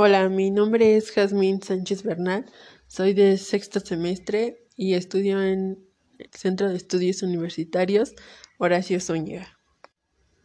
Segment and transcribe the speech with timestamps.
[0.00, 2.46] Hola, mi nombre es Jazmín Sánchez Bernal,
[2.86, 5.84] soy de sexto semestre y estudio en
[6.20, 8.14] el Centro de Estudios Universitarios
[8.58, 9.58] Horacio Zúñiga.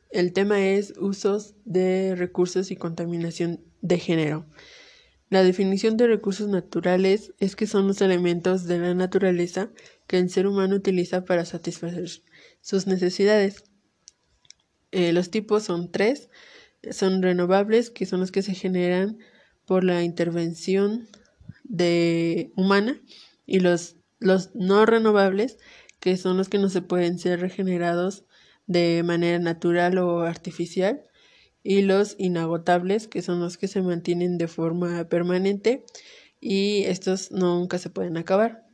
[0.10, 4.47] El tema es usos de recursos y contaminación de género.
[5.29, 9.70] La definición de recursos naturales es que son los elementos de la naturaleza
[10.08, 12.10] que el ser humano utiliza para satisfacer
[12.62, 13.65] sus necesidades.
[14.90, 16.31] Eh, los tipos son tres,
[16.90, 19.20] son renovables, que son los que se generan
[19.66, 21.08] por la intervención
[21.63, 23.02] de humana
[23.45, 25.58] y los, los no renovables,
[25.99, 28.26] que son los que no se pueden ser regenerados
[28.68, 31.04] de manera natural o artificial,
[31.63, 35.85] y los inagotables, que son los que se mantienen de forma permanente
[36.41, 38.68] y estos nunca se pueden acabar.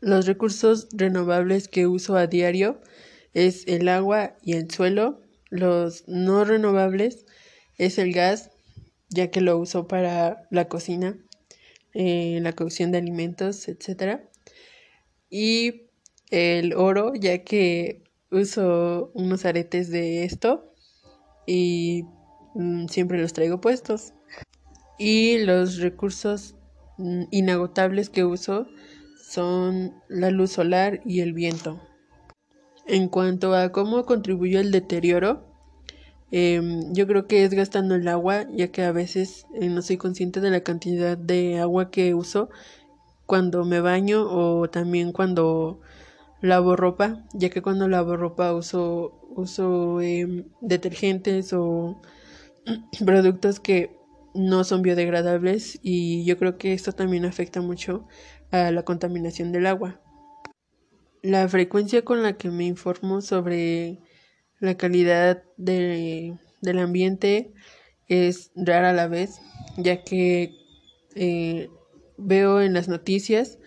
[0.00, 2.82] Los recursos renovables que uso a diario
[3.32, 5.22] es el agua y el suelo.
[5.48, 7.24] Los no renovables
[7.78, 8.50] es el gas,
[9.14, 11.16] ya que lo uso para la cocina,
[11.94, 14.20] eh, la cocción de alimentos, etc.
[15.30, 15.82] Y
[16.30, 20.74] el oro, ya que uso unos aretes de esto
[21.46, 22.04] y
[22.54, 24.12] mm, siempre los traigo puestos.
[24.98, 26.56] Y los recursos
[26.98, 28.66] mm, inagotables que uso
[29.22, 31.80] son la luz solar y el viento.
[32.86, 35.53] En cuanto a cómo contribuye el deterioro,
[36.36, 39.98] Em, yo creo que es gastando el agua, ya que a veces eh, no soy
[39.98, 42.48] consciente de la cantidad de agua que uso
[43.24, 45.80] cuando me baño o también cuando
[46.40, 52.00] lavo ropa, ya que cuando lavo ropa uso, uso em, detergentes o
[53.06, 53.96] productos que
[54.34, 58.08] no son biodegradables y yo creo que esto también afecta mucho
[58.50, 60.00] a la contaminación del agua.
[61.22, 64.00] La frecuencia con la que me informo sobre
[64.64, 67.52] la calidad de, del ambiente
[68.08, 69.40] es rara a la vez,
[69.76, 70.54] ya que
[71.14, 71.68] eh,
[72.16, 73.58] veo en las noticias,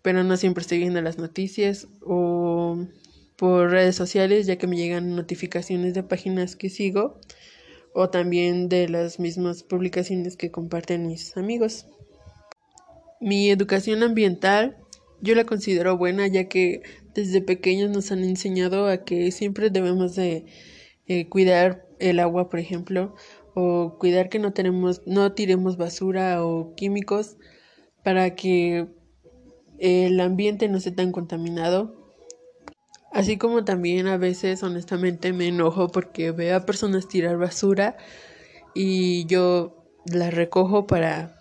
[0.00, 2.86] pero no siempre estoy viendo las noticias o
[3.36, 7.20] por redes sociales, ya que me llegan notificaciones de páginas que sigo
[7.94, 11.86] o también de las mismas publicaciones que comparten mis amigos.
[13.20, 14.78] Mi educación ambiental
[15.20, 16.82] yo la considero buena ya que
[17.14, 20.46] desde pequeños nos han enseñado a que siempre debemos de
[21.06, 23.14] eh, cuidar el agua, por ejemplo,
[23.54, 27.36] o cuidar que no tenemos, no tiremos basura o químicos
[28.02, 28.88] para que
[29.78, 32.02] el ambiente no esté tan contaminado.
[33.12, 37.96] Así como también a veces honestamente me enojo porque veo a personas tirar basura
[38.74, 41.36] y yo la recojo para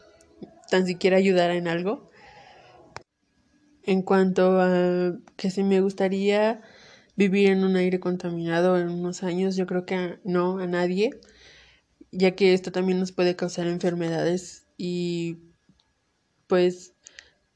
[0.70, 2.11] tan siquiera ayudar en algo.
[3.84, 6.62] En cuanto a que si me gustaría
[7.16, 11.12] vivir en un aire contaminado en unos años, yo creo que no a nadie,
[12.12, 15.38] ya que esto también nos puede causar enfermedades y
[16.48, 16.94] pues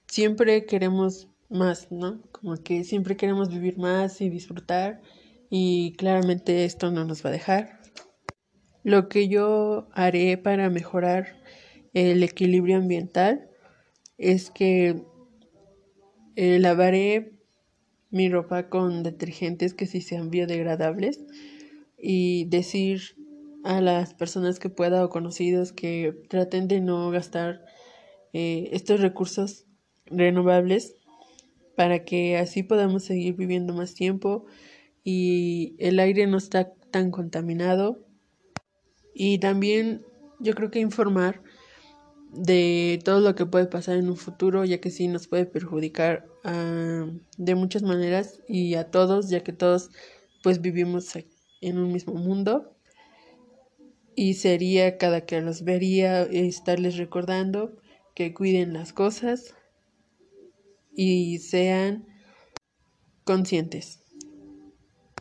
[0.08, 2.22] siempre queremos más, ¿no?
[2.32, 5.02] Como que siempre queremos vivir más y disfrutar
[5.50, 7.80] y claramente esto no nos va a dejar.
[8.84, 11.42] Lo que yo haré para mejorar
[11.94, 13.50] el equilibrio ambiental
[14.18, 15.04] es que
[16.36, 17.34] eh, lavaré
[18.12, 21.20] mi ropa con detergentes que sí sean biodegradables
[21.98, 23.16] y decir
[23.64, 27.66] a las personas que pueda o conocidos que traten de no gastar
[28.34, 29.66] eh, estos recursos
[30.06, 30.96] renovables
[31.76, 34.46] para que así podamos seguir viviendo más tiempo
[35.04, 38.06] y el aire no está tan contaminado.
[39.14, 40.04] Y también
[40.40, 41.42] yo creo que informar
[42.36, 46.28] de todo lo que puede pasar en un futuro, ya que sí nos puede perjudicar
[46.44, 47.08] ah,
[47.38, 49.90] de muchas maneras y a todos, ya que todos
[50.44, 51.14] pues vivimos
[51.62, 52.76] en un mismo mundo.
[54.16, 57.76] Y sería cada que los vería estarles recordando
[58.14, 59.56] que cuiden las cosas
[60.96, 62.06] y sean
[63.26, 64.05] conscientes.